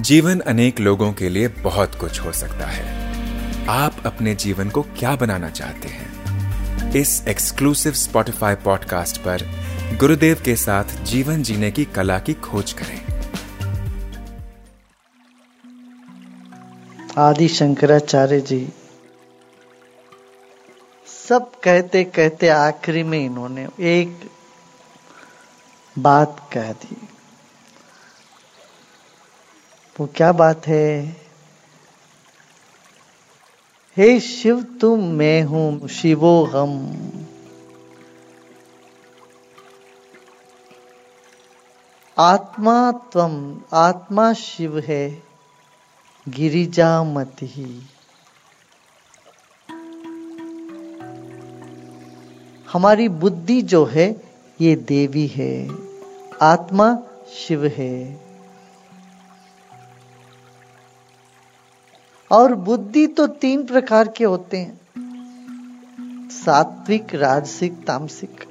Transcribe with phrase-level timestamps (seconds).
[0.00, 2.84] जीवन अनेक लोगों के लिए बहुत कुछ हो सकता है।
[3.68, 6.92] आप अपने जीवन को क्या बनाना चाहते हैं?
[6.92, 9.42] इस एक्सक्लूसिव स्पॉटिफाई पॉडकास्ट पर
[10.00, 13.02] गुरुदेव के साथ जीवन जीने की कला की खोज करें।
[17.18, 18.68] आदि शंकराचार्य जी,
[21.28, 24.30] सब कहते कहते आखिरी में इन्होंने एक
[25.98, 26.96] बात कह दी।
[30.02, 31.16] वो क्या बात है?
[33.96, 36.72] हे शिव, तुम मैं हूँ शिवो हम
[42.18, 45.22] आत्मा त्वम आत्मा शिव है
[46.28, 47.82] गिरिजा मत ही।
[52.72, 54.22] हमारी बुद्धि जो है,
[54.60, 55.68] ये देवी है,
[56.42, 56.98] आत्मा
[57.34, 58.31] शिव है।
[62.32, 64.80] और बुद्धि तो तीन प्रकार के होते हैं।
[66.30, 68.44] सात्विक, राजसिक, तामसिक।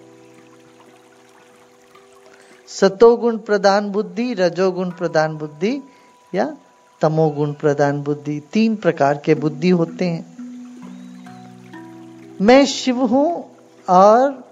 [2.68, 5.82] सतोगुण प्रदान बुद्धि, रजोगुण प्रदान बुद्धि
[6.36, 6.58] या
[7.02, 10.32] तमोगुण प्रदान बुद्धि, तीन प्रकार के बुद्धि होते हैं।
[12.42, 13.56] मैं शिव हूँ
[13.90, 14.52] और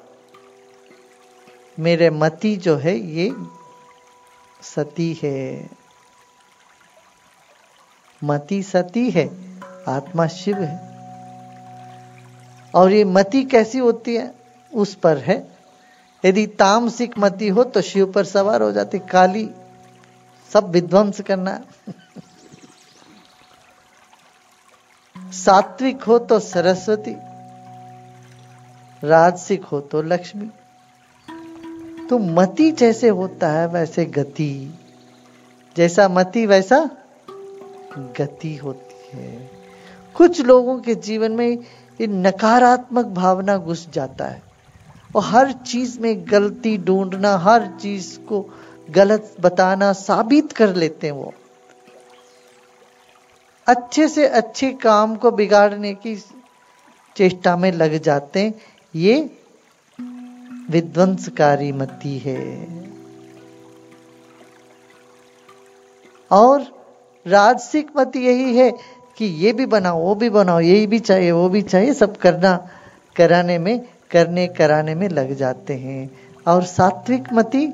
[1.80, 3.36] मेरे मति जो है ये
[4.61, 5.69] सती है।
[8.23, 9.29] मति सती है,
[9.87, 10.89] आत्मा शिव है।
[12.75, 14.33] और ये मति कैसी होती है?
[14.73, 15.47] उस पर है।
[16.25, 19.49] यदि तामसिक मति हो तो शिव पर सवार हो जाती, काली,
[20.53, 21.61] सब विध्वंस करना।
[25.31, 27.15] सात्विक हो तो सरस्वती,
[29.03, 30.49] राजसिक हो तो लक्ष्मी।
[32.09, 34.79] तो मति जैसे होता है, वैसे गति।
[35.77, 36.89] जैसा मति, वैसा
[37.97, 39.51] गति होती है।
[40.15, 41.57] कुछ लोगों के जीवन में
[42.01, 44.43] ये नकारात्मक भावना घुस जाता है
[45.15, 48.49] और हर चीज़ में गलती ढूंढना, हर चीज़ को
[48.89, 51.33] गलत बताना साबित कर लेते हैं वो।
[53.67, 56.15] अच्छे से अच्छे काम को बिगाड़ने की
[57.15, 58.53] चेष्टा में लग जाते हैं।
[58.95, 59.37] ये
[60.69, 62.67] विध्वंसकारी मती है।
[66.31, 66.78] और
[67.27, 68.71] राजसिक मत यही है
[69.17, 72.69] कि ये भी बनाओ, वो भी बनाओ, यही भी चाहिए, वो भी चाहिए, सब करना,
[73.15, 76.11] कराने में, करने, कराने में लग जाते हैं।
[76.47, 77.67] और सात्विक मति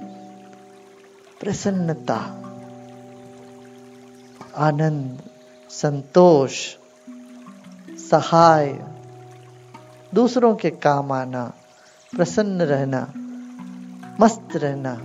[1.41, 2.41] प्रसन्नता,
[4.57, 5.22] आनंद,
[5.69, 6.75] संतोष,
[8.11, 8.85] सहाय,
[10.13, 11.53] दूसरों के काम आना,
[12.16, 13.13] प्रसन्न रहना,
[14.19, 15.01] मस्त रहना,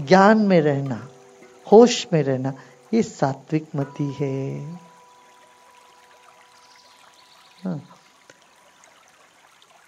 [0.00, 1.08] ज्ञान में रहना।
[1.72, 2.52] होश में रहना,
[2.94, 4.60] ये सात्विक मति है।
[7.64, 7.84] हाँ।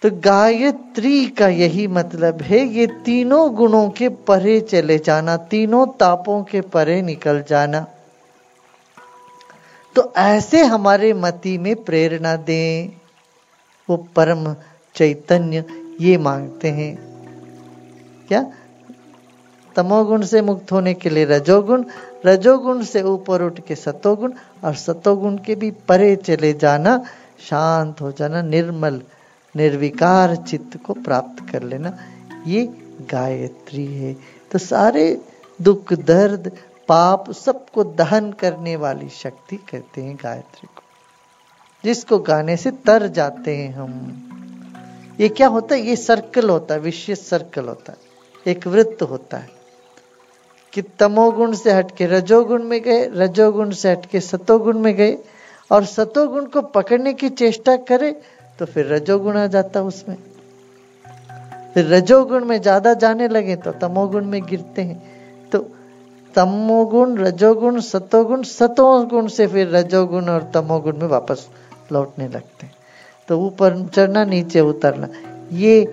[0.01, 6.43] तो गायत्री का यही मतलब है, ये तीनों गुणों के परे चले जाना, तीनों तापों
[6.43, 7.87] के परे निकल जाना।
[9.95, 12.89] तो ऐसे हमारे मति में प्रेरणा दें,
[13.89, 14.55] वो परम
[14.95, 15.65] चैतन्य
[16.01, 16.95] ये मांगते हैं।
[18.27, 18.51] क्या?
[19.75, 21.85] तमोगुण से मुक्त होने के लिए रजोगुण
[22.25, 24.33] रजोगुण से ऊपर उठ के सतोगुण
[24.63, 27.03] और सतोगुण के भी परे चले जाना,
[27.39, 29.01] शांत हो जाना, निर्मल,
[29.55, 31.97] निर्विकार चित्त को प्राप्त कर लेना,
[32.47, 32.65] ये
[33.11, 34.17] गायत्री है।
[34.51, 35.21] तो सारे
[35.61, 36.51] दुख, दर्द,
[36.87, 40.83] पाप सबको दहन करने वाली शक्ति कहते हैं गायत्री को।
[41.83, 44.27] जिसको गाने से तर जाते हैं हम।
[45.19, 45.81] ये क्या होता है?
[45.81, 47.97] ये सर्कल होता है, विशेष सर्कल होता है।
[48.47, 49.60] एक वृत्त होता है।
[50.73, 55.17] कि तमोगुण से हटके रजोगुण में गए, रजोगुण से हटके सतोगुण में गए
[55.71, 58.11] और सतोगुण को पकड़ने की चेष्टा करे
[58.59, 60.15] तो फिर रजोगुण आ जाता उसमें।
[61.73, 65.59] फिर रजोगुण में ज़्यादा जाने लगे तो तमोगुण में गिरते हैं। तो
[66.33, 71.47] तमोगुण, रजोगुण, सतोगुण सतोगुण से फिर रजोगुण और तमोगुण में वापस
[71.91, 72.73] लौटने लगते हैं।
[73.29, 75.07] तो ऊपर चढ़ना, नीचे उतरना,
[75.51, 75.83] ये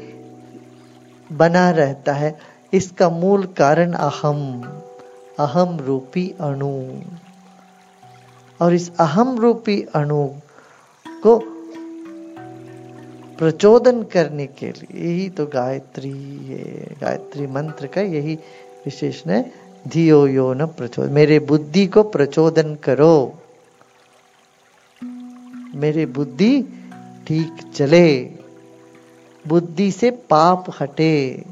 [1.31, 2.31] बना रहता है।
[2.73, 4.39] इसका मूल कारण अहम
[5.39, 6.73] अहम रूपी अणु।
[8.61, 10.27] और इस अहम रूपी अणु
[11.23, 11.37] को
[13.39, 16.11] प्रचोदन करने के लिए यही तो गायत्री
[16.47, 18.35] है। गायत्री मंत्र का यही
[18.85, 19.53] विशेषण है,
[19.89, 23.39] धियो यो न प्रचोद, मेरे बुद्धि को प्रचोदन करो।
[25.75, 26.63] मेरे बुद्धि
[27.27, 28.19] ठीक चले,
[29.45, 31.45] बुद्धि से पाप हटे।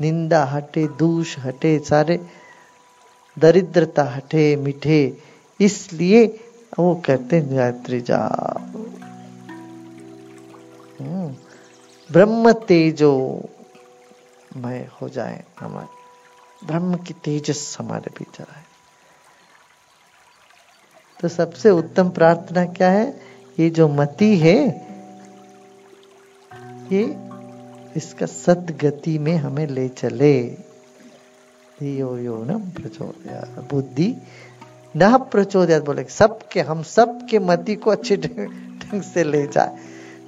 [0.00, 2.26] निंदा हटे दूष हटे सारे
[3.38, 5.18] दरिद्रता हटे मिठे
[5.60, 6.40] इसलिए
[6.78, 8.72] वो कहते हैं गायत्री जाप।
[11.00, 11.36] हम्म,
[12.12, 13.42] ब्रह्म तेजो
[14.56, 16.04] मय हो जाए हमारे।
[16.66, 18.62] ब्रह्म की तेजस हमारे भीतर आए।
[21.20, 23.20] तो सबसे उत्तम प्रार्थना क्या है?
[23.58, 24.68] ये जो मति है
[26.92, 27.33] ये
[27.96, 30.38] इसका सदगति में हमें ले चले।
[31.78, 34.14] यो यो, न प्रचोदया, बुद्धि।
[34.96, 39.76] न प्रचोदया बोले, सबके, हम सबके मति को अच्छे ढंग से ले जाए।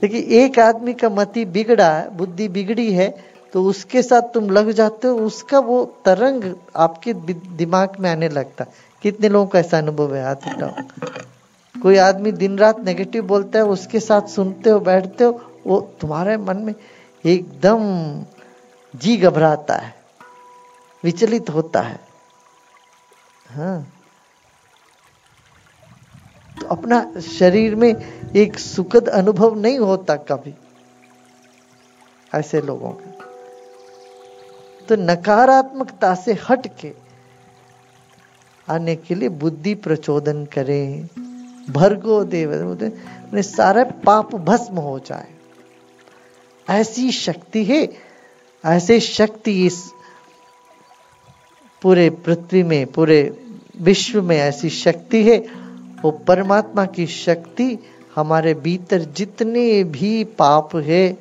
[0.00, 3.14] देखिए, एक आदमी का मति बिगड़ा, बुद्धि बिगड़ी है
[3.52, 7.12] तो उसके साथ तुम लग जाते हो, उसका वो तरंग आपके
[7.56, 8.64] दिमाग में आने लगता।
[9.02, 13.64] कितने लोगों का ऐसा अनुभव है, हाथ उठाओ। कोई आदमी दिन रात नेगेटिव बोलता है,
[13.66, 16.74] उसके साथ सुनते हो, बैठते हो, वो तुम्हारे मन में
[17.26, 17.80] एकदम
[18.94, 19.94] जी घबराता है,
[21.04, 21.98] विचलित होता है।
[23.46, 23.80] हाँ।
[26.52, 27.88] तो अपना शरीर में
[28.34, 30.54] एक सुखद अनुभव नहीं होता कभी,
[32.32, 33.10] ऐसे लोगों का।
[34.88, 36.92] तो नकारात्मकता से हट के
[38.68, 41.08] आने के लिए बुद्धि प्रचोदन करें,
[41.70, 42.92] भरगो देव
[43.36, 45.34] सारे पाप भस्म हो जाए।
[46.70, 47.88] ऐसी शक्ति है,
[48.64, 49.92] ऐसे शक्ति इस
[51.82, 53.38] पूरे पृथ्वी में, पूरे
[53.80, 55.38] विश्व में ऐसी शक्ति है,
[56.02, 57.78] वो परमात्मा की शक्ति
[58.14, 61.18] हमारे भीतर जितने भी पाप है,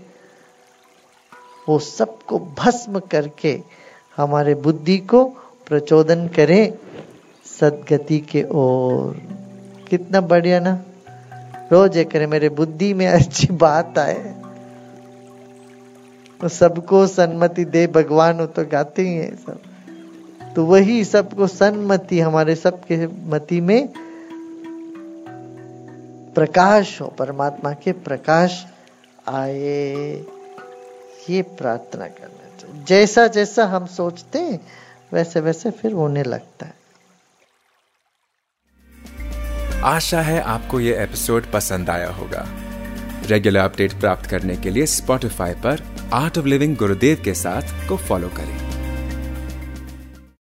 [1.70, 3.62] वो सबको भस्म करके
[4.18, 5.26] हमारे बुद्धि को
[5.68, 6.74] प्रचोदन करें
[7.60, 9.22] सदगति के ओर।
[9.90, 10.84] कितना बढ़िया ना?
[11.72, 14.45] रोज एक करे मेरे बुद्धि में अच्छी बात आए।
[16.46, 19.60] तो सबको सन्मति दे, भगवान हो तो गाते ही है सब।
[20.56, 23.88] तो वही सबको सन्मति, हमारे सबके मति में
[26.34, 28.66] प्रकाश हो, परमात्मा के प्रकाश
[29.28, 30.26] आए।
[31.30, 34.60] ये प्रार्थना करना चाहिए। जैसा जैसा हम सोचते हैं,
[35.14, 36.74] वैसे वैसे फिर होने लगता है।
[39.84, 42.65] आशा है आपको ये एपिसोड पसंद आया होगा।
[43.30, 45.82] रेगुलर अपडेट प्राप्त करने के लिए स्पॉटिफाई पर
[46.14, 48.65] आर्ट ऑफ़ लिविंग गुरुदेव के साथ को फॉलो करें।